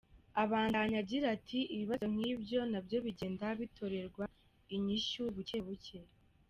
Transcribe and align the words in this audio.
Abandanya 0.43 0.95
agira 1.03 1.25
ati, 1.35 1.59
«ibibazo 1.73 2.05
nk'ivyo 2.13 2.59
na 2.71 2.79
vyo 2.85 2.97
bigenda 3.05 3.45
bitorerwa 3.59 4.23
inyishu 4.75 5.21
buke 5.35 5.59
buke». 5.67 5.99